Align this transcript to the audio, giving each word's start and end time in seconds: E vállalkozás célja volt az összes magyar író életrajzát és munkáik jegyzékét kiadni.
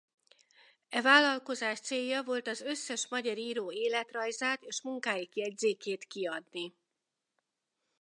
E 0.89 1.01
vállalkozás 1.01 1.79
célja 1.79 2.23
volt 2.23 2.47
az 2.47 2.61
összes 2.61 3.07
magyar 3.07 3.37
író 3.37 3.71
életrajzát 3.71 4.61
és 4.63 4.81
munkáik 4.81 5.35
jegyzékét 5.35 6.03
kiadni. 6.03 6.73